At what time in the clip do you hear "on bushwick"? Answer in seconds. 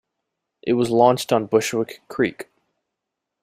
1.31-2.01